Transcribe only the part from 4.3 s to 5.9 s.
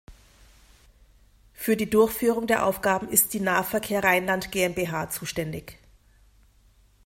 GmbH zuständig.